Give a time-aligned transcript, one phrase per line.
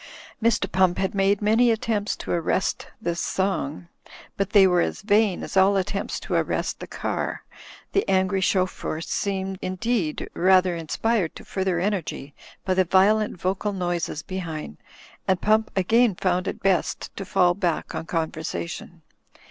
[0.41, 0.65] Mr.
[0.71, 3.87] Pump had made many attempts to arrest this song,
[4.35, 7.43] but they were as vain as all attempts to arrest the car.
[7.91, 12.33] The angry chauffeur seemed, indeed, rather inspired to further energy
[12.65, 14.77] by the violent vocal noises behind;
[15.27, 19.03] and Pump again found it best to fall back on conversation.